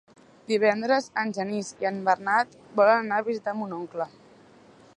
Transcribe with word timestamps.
Divendres 0.51 1.09
en 1.23 1.33
Genís 1.37 1.69
i 1.83 1.89
en 1.89 1.99
Bernat 2.07 2.57
volen 2.81 3.05
anar 3.05 3.19
a 3.23 3.27
visitar 3.31 3.55
mon 3.61 3.77
oncle. 3.81 4.09